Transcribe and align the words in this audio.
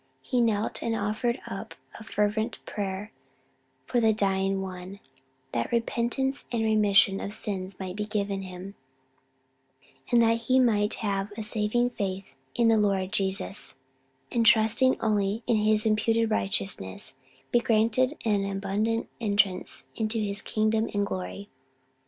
He 0.23 0.41
knelt 0.41 0.81
and 0.81 0.95
offered 0.95 1.39
up 1.45 1.75
a 1.99 2.03
fervent 2.03 2.57
prayer 2.65 3.11
for 3.85 4.01
the 4.01 4.11
dying 4.11 4.59
one, 4.59 4.99
that 5.51 5.71
repentance 5.71 6.45
and 6.51 6.63
remission 6.63 7.19
of 7.19 7.35
sins 7.35 7.79
might 7.79 7.95
be 7.95 8.05
given 8.05 8.41
him, 8.41 8.73
that 10.11 10.37
he 10.37 10.59
might 10.59 10.95
have 11.05 11.31
a 11.37 11.43
saving 11.43 11.91
faith 11.91 12.33
in 12.55 12.67
the 12.67 12.79
Lord 12.79 13.11
Jesus, 13.11 13.75
and 14.31 14.43
trusting 14.43 14.99
only 15.01 15.43
in 15.45 15.57
His 15.57 15.85
imputed 15.85 16.31
righteousness, 16.31 17.13
be 17.51 17.59
granted 17.59 18.17
an 18.25 18.43
abundant 18.43 19.07
entrance 19.19 19.85
into 19.95 20.17
His 20.19 20.41
kingdom 20.41 20.89
and 20.95 21.05
glory. 21.05 21.47